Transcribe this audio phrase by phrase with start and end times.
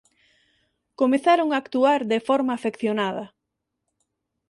[0.99, 3.25] Comezaron a actuar de forma afeccionada.